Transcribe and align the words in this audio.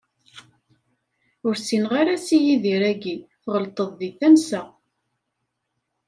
Ur 1.47 1.53
ssineɣ 1.57 1.91
ara 2.01 2.15
Si 2.25 2.37
Yidir-agi, 2.45 3.15
tɣelṭeḍ 3.43 3.89
di 3.99 4.09
tansa. 4.19 4.61